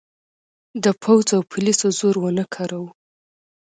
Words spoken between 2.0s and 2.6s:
ونه